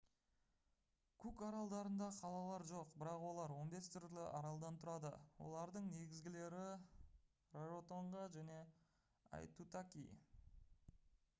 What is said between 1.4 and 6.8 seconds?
аралдарында қалалар жоқ бірақ олар 15 түрлі аралдан тұрады олардың негізгілері